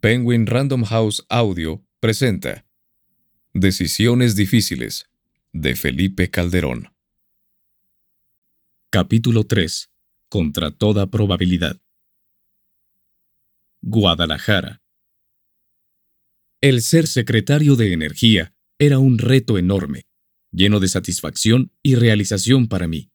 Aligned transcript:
Penguin 0.00 0.46
Random 0.46 0.84
House 0.84 1.26
Audio 1.28 1.84
presenta 1.98 2.64
Decisiones 3.52 4.36
difíciles 4.36 5.10
de 5.52 5.74
Felipe 5.74 6.30
Calderón. 6.30 6.94
Capítulo 8.90 9.42
3. 9.42 9.90
Contra 10.28 10.70
toda 10.70 11.08
probabilidad. 11.08 11.80
Guadalajara. 13.82 14.82
El 16.60 16.80
ser 16.82 17.08
secretario 17.08 17.74
de 17.74 17.92
Energía 17.92 18.54
era 18.78 19.00
un 19.00 19.18
reto 19.18 19.58
enorme, 19.58 20.06
lleno 20.52 20.78
de 20.78 20.86
satisfacción 20.86 21.72
y 21.82 21.96
realización 21.96 22.68
para 22.68 22.86
mí. 22.86 23.10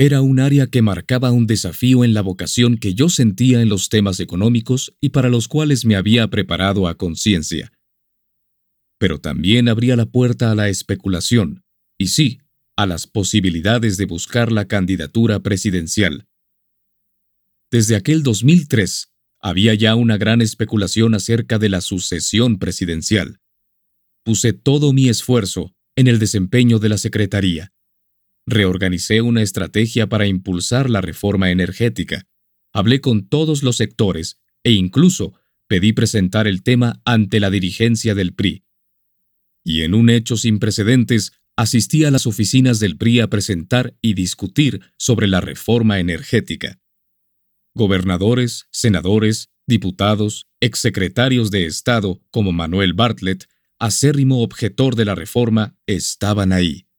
Era 0.00 0.22
un 0.22 0.40
área 0.40 0.66
que 0.66 0.80
marcaba 0.80 1.30
un 1.30 1.46
desafío 1.46 2.04
en 2.04 2.14
la 2.14 2.22
vocación 2.22 2.78
que 2.78 2.94
yo 2.94 3.10
sentía 3.10 3.60
en 3.60 3.68
los 3.68 3.90
temas 3.90 4.18
económicos 4.18 4.96
y 4.98 5.10
para 5.10 5.28
los 5.28 5.46
cuales 5.46 5.84
me 5.84 5.94
había 5.94 6.26
preparado 6.28 6.88
a 6.88 6.94
conciencia. 6.96 7.70
Pero 8.96 9.20
también 9.20 9.68
abría 9.68 9.96
la 9.96 10.06
puerta 10.06 10.50
a 10.50 10.54
la 10.54 10.70
especulación, 10.70 11.64
y 11.98 12.06
sí, 12.06 12.40
a 12.76 12.86
las 12.86 13.06
posibilidades 13.06 13.98
de 13.98 14.06
buscar 14.06 14.52
la 14.52 14.66
candidatura 14.66 15.40
presidencial. 15.40 16.26
Desde 17.70 17.94
aquel 17.94 18.22
2003 18.22 19.12
había 19.38 19.74
ya 19.74 19.96
una 19.96 20.16
gran 20.16 20.40
especulación 20.40 21.12
acerca 21.12 21.58
de 21.58 21.68
la 21.68 21.82
sucesión 21.82 22.58
presidencial. 22.58 23.38
Puse 24.24 24.54
todo 24.54 24.94
mi 24.94 25.10
esfuerzo 25.10 25.74
en 25.94 26.06
el 26.06 26.18
desempeño 26.18 26.78
de 26.78 26.88
la 26.88 26.96
Secretaría 26.96 27.70
Reorganicé 28.52 29.20
una 29.20 29.42
estrategia 29.42 30.08
para 30.08 30.26
impulsar 30.26 30.90
la 30.90 31.00
reforma 31.00 31.52
energética. 31.52 32.26
Hablé 32.72 33.00
con 33.00 33.28
todos 33.28 33.62
los 33.62 33.76
sectores 33.76 34.40
e 34.64 34.72
incluso 34.72 35.34
pedí 35.68 35.92
presentar 35.92 36.48
el 36.48 36.64
tema 36.64 37.00
ante 37.04 37.38
la 37.38 37.48
dirigencia 37.48 38.16
del 38.16 38.34
PRI. 38.34 38.64
Y 39.64 39.82
en 39.82 39.94
un 39.94 40.10
hecho 40.10 40.36
sin 40.36 40.58
precedentes, 40.58 41.30
asistí 41.56 42.04
a 42.04 42.10
las 42.10 42.26
oficinas 42.26 42.80
del 42.80 42.96
PRI 42.96 43.20
a 43.20 43.30
presentar 43.30 43.96
y 44.00 44.14
discutir 44.14 44.80
sobre 44.96 45.28
la 45.28 45.40
reforma 45.40 46.00
energética. 46.00 46.80
Gobernadores, 47.72 48.66
senadores, 48.72 49.50
diputados, 49.68 50.48
exsecretarios 50.58 51.52
de 51.52 51.66
Estado 51.66 52.20
como 52.32 52.50
Manuel 52.50 52.94
Bartlett, 52.94 53.46
acérrimo 53.78 54.42
objetor 54.42 54.96
de 54.96 55.04
la 55.04 55.14
reforma, 55.14 55.76
estaban 55.86 56.52
ahí 56.52 56.89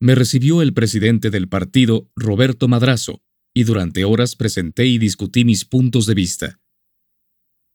me 0.00 0.14
recibió 0.14 0.62
el 0.62 0.72
presidente 0.72 1.30
del 1.30 1.48
partido, 1.48 2.10
Roberto 2.14 2.68
Madrazo, 2.68 3.22
y 3.54 3.64
durante 3.64 4.04
horas 4.04 4.36
presenté 4.36 4.86
y 4.86 4.98
discutí 4.98 5.44
mis 5.44 5.64
puntos 5.64 6.06
de 6.06 6.14
vista. 6.14 6.60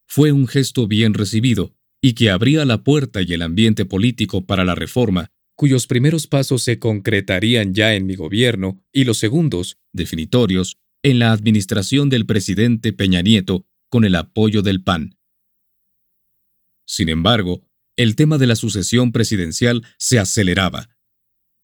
Fue 0.07 0.31
un 0.31 0.47
gesto 0.47 0.87
bien 0.87 1.13
recibido 1.13 1.75
y 2.01 2.13
que 2.13 2.29
abría 2.29 2.65
la 2.65 2.83
puerta 2.83 3.21
y 3.21 3.33
el 3.33 3.41
ambiente 3.41 3.85
político 3.85 4.45
para 4.45 4.63
la 4.65 4.75
reforma, 4.75 5.31
cuyos 5.55 5.87
primeros 5.87 6.27
pasos 6.27 6.63
se 6.63 6.79
concretarían 6.79 7.73
ya 7.73 7.95
en 7.95 8.05
mi 8.05 8.15
gobierno 8.15 8.83
y 8.91 9.05
los 9.05 9.17
segundos, 9.17 9.77
definitorios, 9.91 10.77
en 11.03 11.19
la 11.19 11.31
administración 11.31 12.09
del 12.09 12.25
presidente 12.25 12.93
Peña 12.93 13.21
Nieto 13.21 13.65
con 13.89 14.05
el 14.05 14.15
apoyo 14.15 14.61
del 14.61 14.83
PAN. 14.83 15.17
Sin 16.85 17.09
embargo, 17.09 17.61
el 17.97 18.15
tema 18.15 18.37
de 18.37 18.47
la 18.47 18.55
sucesión 18.55 19.11
presidencial 19.11 19.85
se 19.97 20.19
aceleraba 20.19 20.89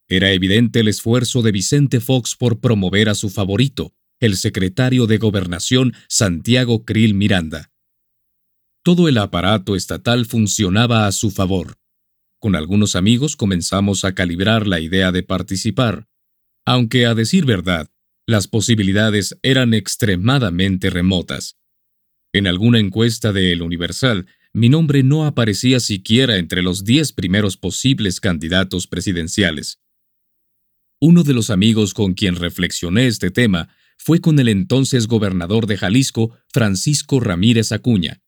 era 0.10 0.32
evidente 0.32 0.82
el 0.82 0.88
esfuerzo 0.88 1.42
de 1.42 1.52
Vicente 1.52 2.00
Fox 2.00 2.36
por 2.36 2.60
promover 2.60 3.10
a 3.10 3.16
su 3.16 3.30
favorito, 3.30 3.94
el 4.20 4.36
secretario 4.36 5.08
de 5.08 5.18
Gobernación 5.18 5.94
Santiago 6.08 6.84
Krill 6.84 7.14
Miranda. 7.14 7.72
Todo 8.84 9.08
el 9.08 9.18
aparato 9.18 9.76
estatal 9.76 10.26
funcionaba 10.26 11.06
a 11.06 11.12
su 11.12 11.32
favor. 11.32 11.76
Con 12.40 12.56
algunos 12.56 12.96
amigos 12.96 13.36
comenzamos 13.36 14.04
a 14.04 14.16
calibrar 14.16 14.66
la 14.66 14.80
idea 14.80 15.12
de 15.12 15.24
participar, 15.24 16.08
aunque 16.66 17.06
a 17.06 17.16
decir 17.16 17.46
verdad, 17.46 17.90
las 18.28 18.48
posibilidades 18.48 19.38
eran 19.42 19.74
extremadamente 19.74 20.90
remotas. 20.90 21.58
En 22.32 22.46
alguna 22.46 22.80
encuesta 22.80 23.34
de 23.34 23.52
El 23.52 23.64
Universal, 23.64 24.28
mi 24.54 24.70
nombre 24.70 25.04
no 25.04 25.26
aparecía 25.26 25.80
siquiera 25.80 26.38
entre 26.38 26.62
los 26.62 26.84
diez 26.84 27.12
primeros 27.12 27.58
posibles 27.58 28.20
candidatos 28.20 28.88
presidenciales. 28.88 29.80
Uno 31.02 31.24
de 31.24 31.34
los 31.34 31.50
amigos 31.50 31.94
con 31.94 32.14
quien 32.14 32.36
reflexioné 32.36 33.08
este 33.08 33.32
tema 33.32 33.70
fue 33.98 34.20
con 34.20 34.38
el 34.38 34.50
entonces 34.50 35.08
gobernador 35.08 35.66
de 35.66 35.78
Jalisco, 35.78 36.38
Francisco 36.52 37.22
Ramírez 37.22 37.72
Acuña. 37.72 38.22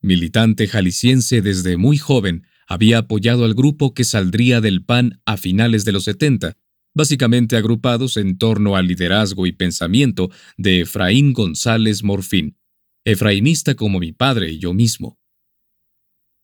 Militante 0.00 0.66
jalisciense 0.66 1.42
desde 1.42 1.76
muy 1.76 1.98
joven, 1.98 2.44
había 2.66 2.98
apoyado 2.98 3.44
al 3.44 3.54
grupo 3.54 3.94
que 3.94 4.02
saldría 4.02 4.60
del 4.60 4.84
PAN 4.84 5.20
a 5.26 5.36
finales 5.36 5.84
de 5.84 5.92
los 5.92 6.04
70, 6.04 6.56
básicamente 6.92 7.56
agrupados 7.56 8.16
en 8.16 8.36
torno 8.36 8.74
al 8.74 8.88
liderazgo 8.88 9.46
y 9.46 9.52
pensamiento 9.52 10.28
de 10.56 10.80
Efraín 10.80 11.32
González 11.32 12.02
Morfín, 12.02 12.58
efraínista 13.04 13.76
como 13.76 14.00
mi 14.00 14.12
padre 14.12 14.50
y 14.50 14.58
yo 14.58 14.74
mismo. 14.74 15.20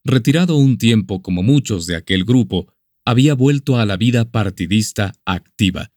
Retirado 0.04 0.56
un 0.56 0.78
tiempo 0.78 1.20
como 1.20 1.42
muchos 1.42 1.86
de 1.86 1.97
aquel 1.97 2.24
grupo, 2.24 2.72
había 3.08 3.32
vuelto 3.32 3.78
a 3.78 3.86
la 3.86 3.96
vida 3.96 4.30
partidista 4.30 5.14
activa. 5.24 5.94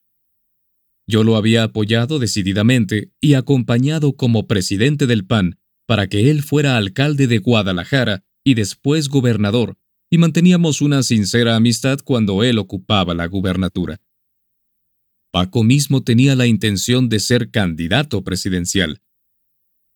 Yo 1.05 1.25
lo 1.25 1.35
había 1.35 1.63
apoyado 1.63 2.19
decididamente 2.19 3.11
y 3.19 3.33
acompañado 3.33 4.15
como 4.15 4.47
presidente 4.47 5.07
del 5.07 5.25
PAN 5.25 5.59
para 5.85 6.07
que 6.07 6.31
él 6.31 6.41
fuera 6.41 6.77
alcalde 6.77 7.27
de 7.27 7.39
Guadalajara 7.39 8.23
y 8.45 8.53
después 8.53 9.09
gobernador, 9.09 9.77
y 10.09 10.19
manteníamos 10.19 10.79
una 10.79 11.03
sincera 11.03 11.57
amistad 11.57 11.99
cuando 12.01 12.45
él 12.45 12.57
ocupaba 12.57 13.13
la 13.13 13.25
gubernatura. 13.25 13.99
Paco 15.33 15.65
mismo 15.65 16.05
tenía 16.05 16.37
la 16.37 16.47
intención 16.47 17.09
de 17.09 17.19
ser 17.19 17.51
candidato 17.51 18.23
presidencial. 18.23 19.01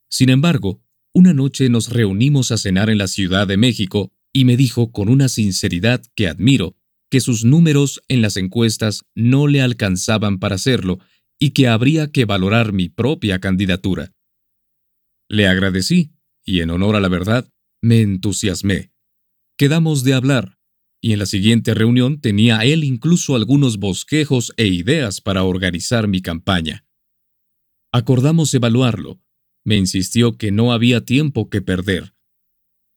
Sin 0.10 0.30
embargo, 0.30 0.84
una 1.14 1.34
noche 1.34 1.70
nos 1.70 1.94
reunimos 1.94 2.52
a 2.52 2.58
cenar 2.58 2.90
en 2.90 2.98
la 2.98 3.08
Ciudad 3.08 3.48
de 3.48 3.56
México 3.56 4.12
y 4.34 4.44
me 4.44 4.58
dijo 4.58 4.92
con 4.92 5.08
una 5.08 5.30
sinceridad 5.30 6.04
que 6.14 6.28
admiro 6.28 6.76
que 7.10 7.22
sus 7.22 7.46
números 7.46 8.02
en 8.08 8.22
las 8.22 8.38
encuestas 8.38 9.06
no 9.14 9.48
le 9.48 9.62
alcanzaban 9.62 10.40
para 10.40 10.56
hacerlo 10.56 11.00
y 11.40 11.52
que 11.52 11.68
habría 11.68 12.12
que 12.12 12.26
valorar 12.26 12.74
mi 12.74 12.90
propia 12.90 13.40
candidatura. 13.40 14.14
Le 15.30 15.48
agradecí, 15.48 16.12
y 16.44 16.62
en 16.62 16.70
honor 16.70 16.96
a 16.96 17.00
la 17.00 17.10
verdad, 17.10 17.50
me 17.82 18.02
entusiasmé. 18.02 18.92
Quedamos 19.58 20.04
de 20.04 20.14
hablar, 20.14 20.58
y 21.02 21.14
en 21.14 21.20
la 21.20 21.26
siguiente 21.26 21.74
reunión 21.74 22.20
tenía 22.22 22.60
él 22.64 22.84
incluso 22.84 23.36
algunos 23.36 23.78
bosquejos 23.78 24.54
e 24.58 24.68
ideas 24.68 25.22
para 25.22 25.44
organizar 25.44 26.08
mi 26.08 26.22
campaña. 26.22 26.86
Acordamos 27.92 28.54
evaluarlo. 28.54 29.22
Me 29.64 29.78
insistió 29.78 30.38
que 30.38 30.52
no 30.52 30.72
había 30.72 31.06
tiempo 31.06 31.50
que 31.50 31.62
perder 31.62 32.15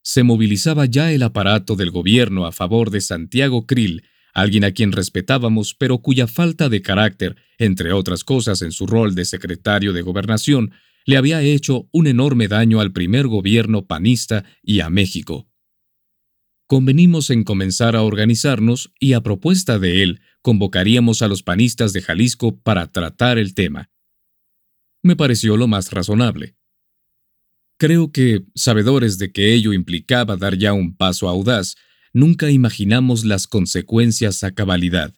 se 0.08 0.22
movilizaba 0.22 0.86
ya 0.86 1.12
el 1.12 1.22
aparato 1.22 1.76
del 1.76 1.90
gobierno 1.90 2.46
a 2.46 2.52
favor 2.52 2.90
de 2.90 3.02
Santiago 3.02 3.66
Krill, 3.66 4.04
alguien 4.32 4.64
a 4.64 4.72
quien 4.72 4.92
respetábamos, 4.92 5.74
pero 5.74 5.98
cuya 5.98 6.26
falta 6.26 6.70
de 6.70 6.80
carácter, 6.80 7.36
entre 7.58 7.92
otras 7.92 8.24
cosas 8.24 8.62
en 8.62 8.72
su 8.72 8.86
rol 8.86 9.14
de 9.14 9.26
secretario 9.26 9.92
de 9.92 10.00
gobernación, 10.00 10.72
le 11.04 11.18
había 11.18 11.42
hecho 11.42 11.90
un 11.92 12.06
enorme 12.06 12.48
daño 12.48 12.80
al 12.80 12.90
primer 12.90 13.26
gobierno 13.26 13.86
panista 13.86 14.46
y 14.62 14.80
a 14.80 14.88
México. 14.88 15.46
Convenimos 16.66 17.28
en 17.28 17.44
comenzar 17.44 17.94
a 17.94 18.00
organizarnos 18.00 18.90
y 18.98 19.12
a 19.12 19.20
propuesta 19.20 19.78
de 19.78 20.02
él 20.02 20.22
convocaríamos 20.40 21.20
a 21.20 21.28
los 21.28 21.42
panistas 21.42 21.92
de 21.92 22.00
Jalisco 22.00 22.58
para 22.58 22.90
tratar 22.90 23.36
el 23.36 23.52
tema. 23.52 23.90
Me 25.02 25.16
pareció 25.16 25.58
lo 25.58 25.68
más 25.68 25.92
razonable. 25.92 26.57
Creo 27.78 28.10
que, 28.10 28.42
sabedores 28.56 29.18
de 29.18 29.30
que 29.30 29.54
ello 29.54 29.72
implicaba 29.72 30.36
dar 30.36 30.58
ya 30.58 30.72
un 30.72 30.96
paso 30.96 31.28
audaz, 31.28 31.76
nunca 32.12 32.50
imaginamos 32.50 33.24
las 33.24 33.46
consecuencias 33.46 34.42
a 34.42 34.50
cabalidad. 34.50 35.14